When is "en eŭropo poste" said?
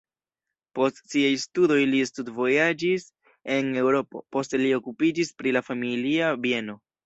3.59-4.65